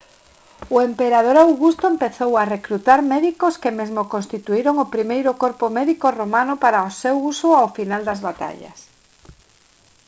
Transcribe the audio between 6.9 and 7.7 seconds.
seu uso ao